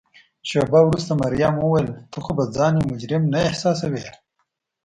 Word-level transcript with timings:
شیبه 0.49 0.79
وروسته 0.85 1.11
مريم 1.21 1.55
وویل: 1.59 1.89
ته 2.11 2.17
خو 2.23 2.31
به 2.37 2.43
ځان 2.55 2.71
یو 2.77 2.87
مجرم 2.91 3.23
نه 3.33 3.39
احساسوې؟ 3.49 4.05